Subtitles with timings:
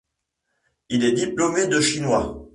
[0.89, 2.49] Il est diplômé de chinois.